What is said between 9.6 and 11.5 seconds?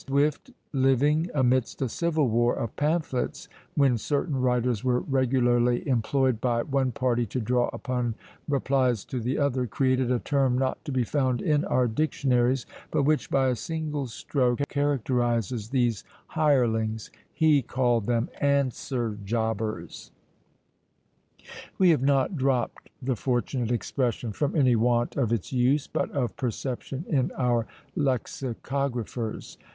created a term not to be found